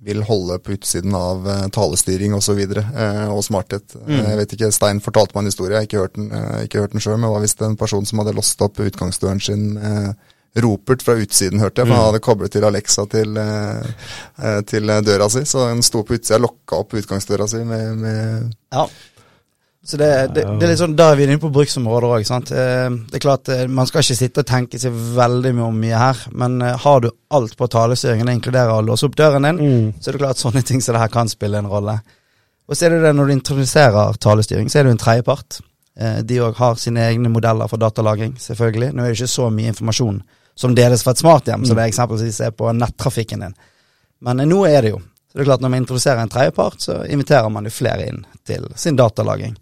[0.07, 2.39] vil holde på utsiden av eh, talestyring osv.
[2.39, 3.95] Og, så videre, eh, og smarthet.
[4.03, 4.13] Mm.
[4.19, 6.29] Eh, Jeg vet ikke, Stein fortalte meg en historie, jeg har ikke hørt den,
[6.67, 9.67] ikke hørt den sjøl, men det er en person som hadde låst opp utgangsdøren sin
[9.79, 11.87] med ropert fra utsiden, hørte jeg.
[11.91, 11.99] For Mm.
[12.01, 13.35] han hadde koblet til Alexa til,
[14.71, 18.55] til døra si, så han sto på utsida og lokka opp utgangsdøra si med, med
[18.73, 18.87] Ja.
[19.87, 22.25] Så det, det, det er litt sånn, Da er vi inne på bruksområder òg.
[22.51, 25.77] Eh, det er klart, eh, Man skal ikke sitte og tenke seg veldig mye om
[25.79, 29.47] mye her, men eh, har du alt på talestyringen, det inkluderer å låse opp døren
[29.47, 29.93] din, Mm.
[30.01, 32.01] så er det klart sånne ting som det her kan spille en rolle.
[32.69, 35.61] Og så er det det når du introduserer talestyring, så er det en tredjepart.
[35.99, 38.91] Eh, de òg har sine egne modeller for datalagring, selvfølgelig.
[38.93, 40.19] Nå er det ikke så mye informasjon
[40.57, 41.67] som deles fra et smarthjem, Mm.
[41.67, 43.55] som det eksempelvis er på nettrafikken din.
[44.21, 44.99] Men nå er det jo.
[44.99, 48.25] Så det er klart Når man introduserer en tredjepart, så inviterer man jo flere inn
[48.45, 49.57] til sin datalagring.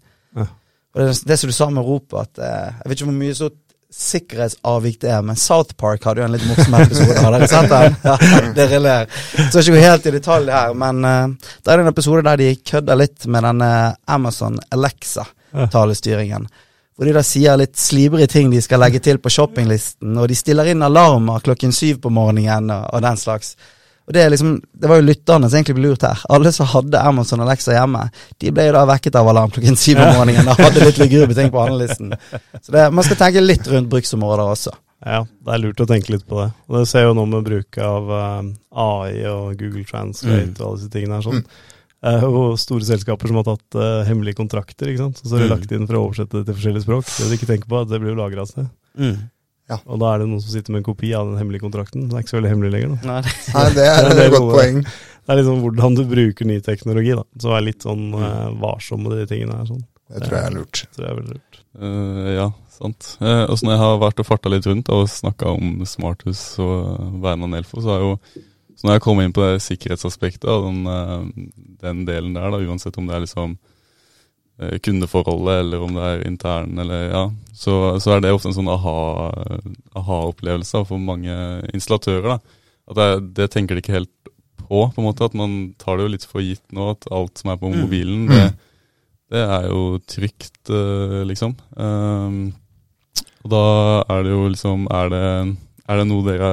[0.95, 3.37] Og det, det som du sa med ropet, at eh, Jeg vet ikke hvor mye
[3.37, 3.51] så
[3.95, 7.15] sikkerhetsavvik det er, men South Park hadde jo en litt morsom episode.
[7.21, 7.95] Har dere sett den?
[8.09, 8.15] Ja,
[8.57, 9.07] dere ler.
[9.53, 12.49] Så ikke gå helt i detalj her, men uh, det er en episode der de
[12.59, 13.69] kødder litt med denne
[14.17, 16.49] Amazon Alexa-talestyringen.
[16.95, 20.35] Hvor de da sier litt slibrige ting de skal legge til på shoppinglisten, og de
[20.39, 23.55] stiller inn alarmer klokken syv på morgenen og, og den slags.
[24.07, 26.19] Og Det er liksom, det var jo lytterne som egentlig ble lurt her.
[26.29, 28.03] Alle som hadde Amazon Alexa hjemme,
[28.37, 31.33] de ble jo da vekket av alarm klokken syv om morgenen og hadde litt lugubre
[31.37, 32.13] ting på handlelisten.
[32.61, 34.75] Så det, man skal tenke litt rundt bruksområder også.
[35.05, 36.51] Ja, det er lurt å tenke litt på det.
[36.69, 38.51] Og det ser jo nå med bruk av eh,
[38.85, 40.53] AI og Google Translate Mm.
[40.59, 41.43] og alle disse tingene her sånn.
[42.05, 45.21] Eh, og store selskaper som har tatt uh, hemmelige kontrakter, ikke sant.
[45.25, 45.55] Så har det Mm.
[45.57, 47.05] lagt inn for å oversette det til forskjellige språk.
[47.09, 48.69] Det du ikke tenker på, at det blir jo lagra et sted.
[49.73, 52.05] Og da er det noen som sitter med en kopi av den hemmelige kontrakten.
[52.09, 52.91] Det er ikke så veldig hemmelig lenger.
[52.93, 53.09] Da.
[53.09, 54.79] Nei, det, Nei, det er Det er et godt poeng.
[54.85, 57.25] Det er liksom hvordan du bruker ny teknologi, da.
[57.41, 59.69] Så vær litt sånn uh, varsom med de tingene her.
[59.71, 59.81] Sånn.
[60.13, 60.81] Det tror jeg er lurt.
[60.83, 61.61] Det tror jeg er veldig lurt.
[61.81, 63.11] Uh, ja, sant.
[63.23, 66.43] Uh, og så når jeg har vært og farta litt rundt og snakka om smarthus
[66.61, 68.17] og Verna Nelfo, så har jo
[68.75, 71.47] så når jeg kommer inn på det sikkerhetsaspektet og den,
[71.79, 73.55] den delen der, da, uansett om det er liksom
[74.85, 78.69] kundeforholdet eller om det er intern, eller ja, så, så er det ofte en sånn
[78.71, 79.31] aha-
[79.99, 81.33] aha-opplevelse for mange
[81.75, 82.35] installatører.
[82.35, 84.11] da, At det, det tenker de ikke helt
[84.65, 85.25] på, på en måte.
[85.27, 87.79] At man tar det jo litt for gitt nå, at alt som er på Mm.
[87.83, 88.45] mobilen, det,
[89.33, 91.55] det er jo trygt, eh, liksom.
[91.75, 92.53] Um,
[93.45, 93.63] og da
[94.15, 95.25] er det jo liksom Er det,
[95.87, 96.49] er det noe dere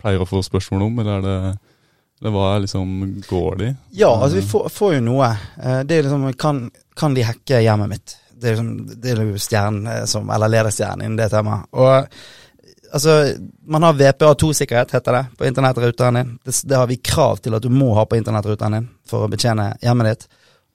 [0.00, 1.58] pleier å få spørsmål om, eller er det
[2.22, 2.90] eller hva er liksom
[3.26, 3.68] Går de?
[3.98, 5.30] ja, altså vi får, får jo noe.
[5.58, 6.60] Eh, Det er liksom kan,
[6.96, 8.14] kan de hacke hjemmet mitt?
[8.42, 11.66] Det er, liksom, det er jo stjernen eh, som Eller lederstjernen innen det temaet.
[11.74, 12.06] Og
[12.92, 13.16] altså,
[13.66, 16.30] man har VPA2-sikkerhet, heter det, på internettruteren din.
[16.44, 19.30] Det, det har vi krav til at du må ha på internettruteren din for å
[19.32, 20.28] betjene hjemmet ditt.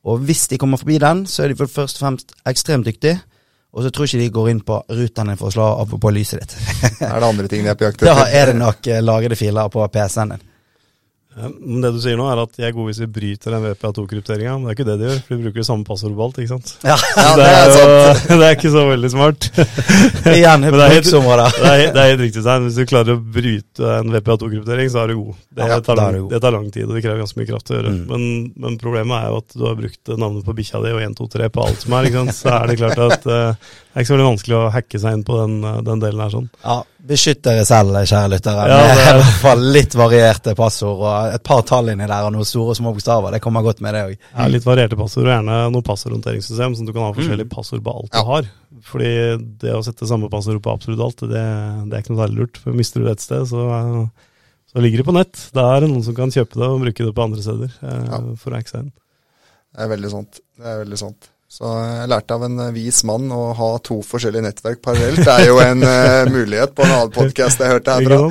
[0.08, 3.20] Og hvis de kommer forbi den, så er de for først og fremst ekstremt dyktige.
[3.76, 5.92] Og så tror jeg ikke de går inn på ruteren din for å slå av
[6.02, 6.54] på lyset ditt.
[7.04, 9.68] Er det andre ting de er på jakt Da er det nok eh, lagrede filer
[9.74, 10.46] på PC-en din.
[11.38, 13.66] Ja, Men det du sier nå, er at de er gode hvis vi bryter den
[13.68, 14.56] VPA2-krypteringa.
[14.58, 16.54] Men det er ikke det de gjør, for de bruker samme passord på alt, ikke
[16.56, 16.72] sant.
[16.88, 18.32] Ja, Ja, det, det er er sant.
[18.32, 19.50] jo, det er ikke så veldig smart.
[20.38, 21.12] igjen Men det er helt-.
[21.12, 22.68] Det er, det er helt riktig, Stein.
[22.68, 25.42] Hvis du klarer å bryte en VPA2-kryptering, så er du god.
[25.58, 26.32] Det, Ja, tar er lang, god.
[26.34, 27.94] det tar lang tid, og det krever ganske mye kraft å gjøre.
[27.94, 28.04] Mm.
[28.12, 28.28] Men,
[28.66, 31.30] men problemet er jo at du har brukt navnet på bikkja di og 1, 2,
[31.38, 32.10] 3 på alt som er.
[32.10, 32.38] ikke sant?
[32.42, 35.18] Så er det klart at uh, det er ikke så veldig vanskelig å hacke seg
[35.18, 36.50] inn på den, eh, den delen her sånn.
[36.62, 36.76] Ja,
[37.08, 38.64] Beskytt dere selv, kjære lyttere.
[38.68, 42.08] Ja, det er i er- hvert fall litt varierte passord og et par tall inni
[42.10, 43.32] der og noen store og små bokstaver.
[43.32, 44.16] Det kommer godt med, det òg.
[44.38, 47.84] Ja, litt varierte passord, og gjerne noe passordhåndteringssystem, sånn at du kan ha forskjellige passord
[47.86, 48.22] på alt Ja.
[48.24, 48.50] du har.
[48.84, 49.12] Fordi
[49.62, 51.46] det å sette samme passord på absolutt alt, det,
[51.90, 52.58] det er ikke noe særlig lurt.
[52.58, 54.10] For mister du det et sted, så,
[54.74, 55.50] så ligger det på nett.
[55.54, 58.06] Da er det noen som kan kjøpe det og bruke det på andre steder eh,
[58.12, 58.20] Ja.
[58.36, 58.92] for å hacke seg inn.
[59.78, 60.40] Det er veldig sant.
[60.58, 61.30] Det er veldig sant.
[61.58, 65.24] Så jeg lærte av en eh, vis mann å ha to forskjellige nettverk parallelt.
[65.26, 68.28] Det er jo en uh, mulighet på en annen podkast jeg hørte her herfra.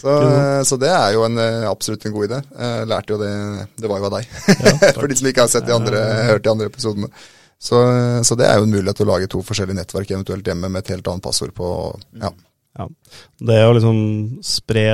[0.00, 1.36] Så, eh, så det er jo en,
[1.68, 2.38] absolutt en god idé.
[2.56, 3.34] Jeg lærte jo det
[3.76, 4.30] Det var jo av deg.
[4.48, 7.12] Ja, For de som ikke har sett de andre, hørt de andre episodene.
[7.60, 7.76] Så,
[8.24, 10.80] så det er jo en mulighet til å lage to forskjellige nettverk, eventuelt hjemme med
[10.80, 11.68] et helt annet passord på.
[12.16, 12.32] Ja.
[12.78, 13.98] Det å liksom
[14.46, 14.84] spre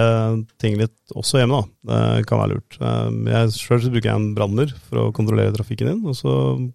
[0.59, 2.79] ting litt også hjemme, da, det kan være lurt.
[2.81, 6.33] Eh, Jeg Sjøl bruker jeg en branner for å kontrollere trafikken din, og så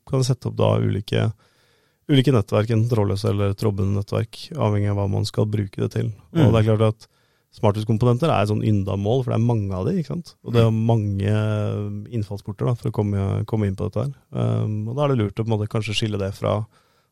[0.08, 1.32] kan jeg sette opp da ulike,
[2.12, 6.14] ulike nettverk, enten trådløse eller trådbundne-nettverk, avhengig av hva man skal bruke det til.
[6.36, 6.52] Og Mm.
[6.54, 7.08] det er klart at
[7.52, 10.36] smarthuskomponenter er et sånn ynda mål, for det er mange av de, ikke sant.
[10.46, 11.34] Og det er mange
[12.16, 14.14] innfallsporter da, for å komme, komme inn på dette her.
[14.32, 16.62] Um, og da er det lurt å på en måte kanskje skille det fra,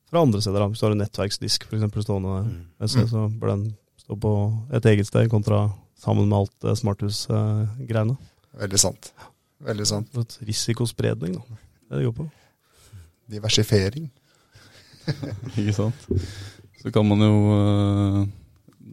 [0.10, 0.60] fra andre steder.
[0.64, 0.70] Da.
[0.72, 3.08] Hvis du har en nettverksdisk for eksempel stående der, mm.
[3.12, 3.66] så bør den
[4.10, 4.34] stå på
[4.74, 5.70] et eget sted kontra
[6.00, 8.16] sammen med alt det smarthus-greiene.
[8.58, 9.12] Veldig sant.
[9.62, 10.40] Veldig sant.
[10.42, 11.60] Risikospredning, da.
[11.90, 12.26] Det er det går på.
[13.30, 14.10] Diversifering.
[15.60, 16.08] Ikke sant?
[16.80, 18.20] Så kan man jo eh,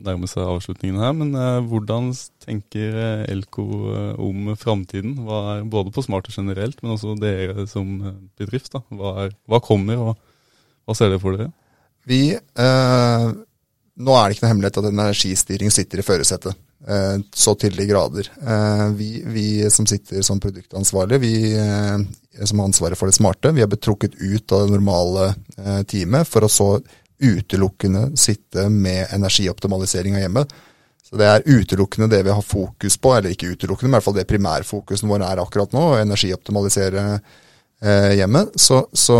[0.05, 2.11] nærme seg avslutningen her, men eh, hvordan
[2.45, 5.17] tenker eh, Elko eh, om framtiden?
[5.25, 8.75] Hva er Både på Smarter generelt, men også dere som eh, bedrift.
[8.75, 8.85] da.
[8.91, 10.17] Hva, er, hva kommer, og
[10.85, 11.55] hva ser dere for dere?
[12.07, 13.31] Vi eh,
[13.97, 16.59] Nå er det ikke noe hemmelighet at energistyring sitter i førersetet.
[16.87, 18.29] Eh, så til de grader.
[18.37, 21.97] Eh, vi, vi som sitter som produktansvarlige, vi eh,
[22.45, 26.29] som har ansvaret for det smarte, vi er betrukket ut av det normale eh, teamet
[26.29, 26.71] for å så
[27.17, 30.57] utelukkende sitte med energioptimalisering av hjemmet.
[31.07, 34.07] Så det er utelukkende det vi har fokus på, eller ikke utelukkende, men i hvert
[34.09, 38.57] fall det primærfokusen vår er akkurat nå, å energioptimalisere eh, hjemmet.
[38.61, 39.17] Så, så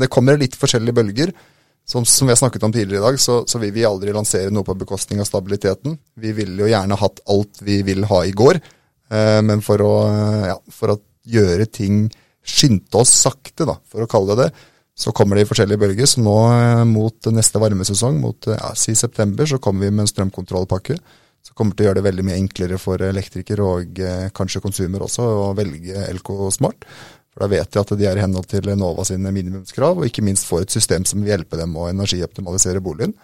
[0.00, 1.32] det kommer litt forskjellige bølger.
[1.92, 4.64] Som, som vi snakket om tidligere i dag, så, så vil vi aldri lansere noe
[4.64, 5.98] på bekostning av stabiliteten.
[6.16, 8.60] Vi ville jo gjerne hatt alt vi vil ha i går,
[9.12, 12.06] eh, men for å, eh, ja, for å gjøre ting
[12.42, 16.08] skynde oss sakte, da, for å kalle det det, så kommer det i forskjellige bølger.
[16.08, 20.06] Så nå eh, mot neste varmesesong, mot eh, ja, si september, så kommer vi med
[20.06, 20.98] en strømkontrollpakke.
[21.42, 25.04] Så kommer til å gjøre det veldig mye enklere for elektriker og eh, kanskje konsumer
[25.06, 26.86] også å velge LK Smart.
[27.32, 30.24] For da vet de at de er i henhold til Enova sine minimumskrav, og ikke
[30.24, 33.14] minst får et system som vil hjelpe dem å energioptimalisere boligen.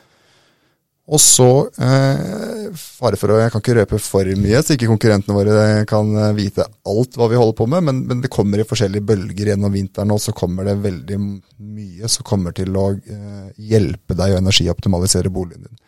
[1.08, 1.48] Og så,
[1.80, 6.10] eh, fare for å, jeg kan ikke røpe for mye, så ikke konkurrentene våre kan
[6.20, 9.54] eh, vite alt hva vi holder på med, men, men det kommer i forskjellige bølger
[9.54, 14.36] gjennom vinteren, og så kommer det veldig mye som kommer til å eh, hjelpe deg
[14.36, 15.80] å energioptimalisere boligen din.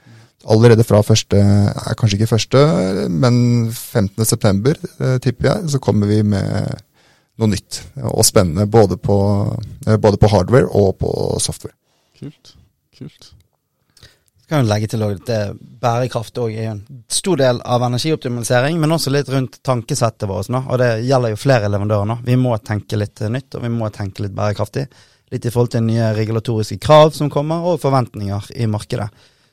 [0.48, 2.64] Allerede fra første, eh, kanskje ikke første,
[3.12, 4.24] men 15.
[4.24, 6.80] september, eh, tipper jeg, så kommer vi med
[7.40, 9.18] noe nytt og spennende, både på,
[9.86, 11.10] eh, både på hardware og på
[11.42, 11.76] software.
[12.20, 12.56] Kult.
[12.98, 13.32] Kult.
[14.50, 15.28] kan jo legge til at
[15.80, 20.48] bærekraft òg er en stor del av energioptimalisering, men også litt rundt tankesettet vårt.
[20.50, 20.64] Nå.
[20.66, 22.16] Og det gjelder jo flere leverandører nå.
[22.26, 24.88] Vi må tenke litt nytt, og vi må tenke litt bærekraftig.
[25.30, 29.06] Litt i forhold til nye regulatoriske krav som kommer, og forventninger i markedet.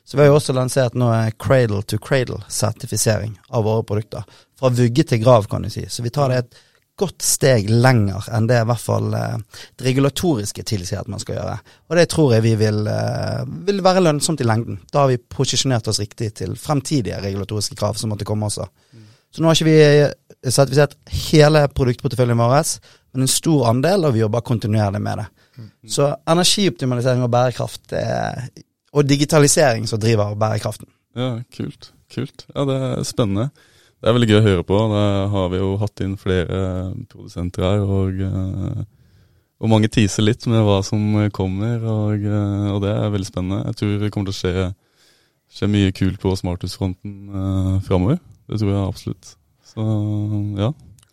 [0.08, 4.24] Så vi har jo også lansert nå cradle to cradle-sertifisering av våre produkter.
[4.58, 5.84] Fra vugge til grav, kan du si.
[5.86, 6.62] Så vi tar det et
[6.98, 9.36] godt steg lenger enn det i hvert fall eh,
[9.78, 11.56] det regulatoriske tilsier at man skal gjøre.
[11.88, 14.80] Og det tror jeg vi vil, eh, vil være lønnsomt i lengden.
[14.92, 18.68] Da har vi posisjonert oss riktig til fremtidige regulatoriske krav som måtte komme også.
[19.28, 20.12] Så nå har ikke vi eh,
[20.44, 20.96] sertifisert
[21.30, 22.74] hele produktporteføljen vår,
[23.14, 25.28] men en stor andel, og vi jobber kontinuerlig med det.
[25.90, 27.94] Så energioptimalisering og bærekraft
[28.94, 30.86] og digitalisering som driver bærekraften.
[31.18, 31.90] Ja, kult.
[32.14, 32.46] Kult.
[32.54, 33.48] Ja, det er spennende.
[33.98, 34.78] Det er veldig gøy å høre på.
[34.92, 36.58] Da har vi jo hatt inn flere
[37.10, 38.82] produsenter her, og, eh,
[39.58, 41.00] og mange teaser litt med hva som
[41.34, 43.64] kommer, og, eh, og det er veldig spennende.
[43.72, 44.68] Jeg tror det kommer til å skje,
[45.58, 48.20] skje mye kult på smarthusfronten eh, framover.
[48.48, 49.32] Det tror jeg absolutt.
[49.66, 49.86] Så
[50.60, 50.70] ja.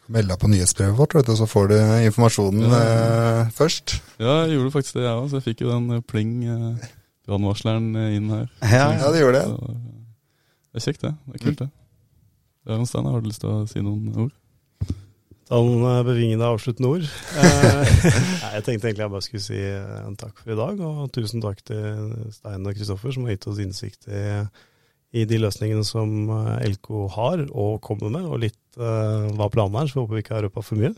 [0.07, 2.83] Meld deg på nyhetsbrevet vårt, vet du, så får du informasjonen Ja.
[2.83, 3.95] eh, først.
[4.21, 5.25] Ja, jeg gjorde faktisk det, jeg òg.
[5.31, 6.85] Så jeg fikk jo den eh, pling eh,
[7.25, 8.45] brannvarsleren eh, inn her.
[8.61, 9.49] Ja, Ja, det gjorde det.
[9.49, 9.73] Så,
[10.69, 11.13] det er kjekt, det.
[11.25, 11.69] Det er kult, det.
[12.65, 14.33] Stein, har du lyst til å si noen ord?
[15.45, 17.09] Ta noen bevingende avsluttende ord.
[17.35, 17.91] Eh,
[18.41, 21.09] nei, jeg tenkte egentlig jeg bare skulle si eh, en takk for i dag, og
[21.13, 24.21] tusen takk til Stein og Kristoffer som har gitt oss innsikt i,
[25.19, 29.81] i de løsningene som eh, LK har og kommer med, og litt uh, hva planen
[29.81, 30.93] er, så vi håper vi ikke har røpa for mye.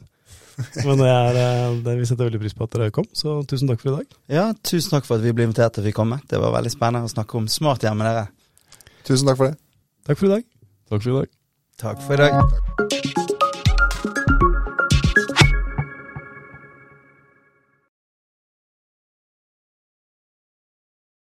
[0.86, 3.70] Men det er, eh, det, vi setter veldig pris på at dere kom, så tusen
[3.70, 4.20] takk for i dag.
[4.34, 6.22] Ja, tusen takk for at vi ble invitert til å fikk komme.
[6.30, 8.28] Det var veldig spennende å snakke om smarthjem med dere.
[9.08, 9.60] Tusen takk for det.
[10.10, 10.48] Takk for i dag.
[10.90, 11.37] Takk for i dag.
[11.78, 13.27] Takk for i dag.